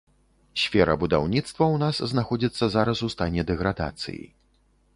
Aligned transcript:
Сфера 0.61 0.95
будаўніцтва 1.03 1.63
ў 1.73 1.83
нас 1.83 1.99
знаходзіцца 2.13 2.71
зараз 2.77 3.05
у 3.09 3.13
стане 3.15 3.41
дэградацыі. 3.51 4.21